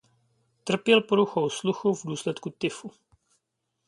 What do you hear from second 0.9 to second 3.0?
poruchou sluchu v důsledku tyfu.